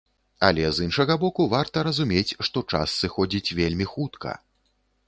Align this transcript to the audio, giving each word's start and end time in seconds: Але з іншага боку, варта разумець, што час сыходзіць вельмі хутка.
Але 0.45 0.63
з 0.77 0.85
іншага 0.87 1.17
боку, 1.25 1.45
варта 1.53 1.83
разумець, 1.89 2.35
што 2.49 2.65
час 2.75 2.99
сыходзіць 3.05 3.55
вельмі 3.63 3.85
хутка. 3.97 4.31